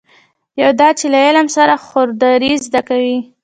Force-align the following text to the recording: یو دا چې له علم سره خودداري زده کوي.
یو 0.61 0.71
دا 0.79 0.89
چې 0.99 1.05
له 1.13 1.19
علم 1.27 1.47
سره 1.57 1.73
خودداري 1.85 2.53
زده 2.65 2.81
کوي. 2.89 3.17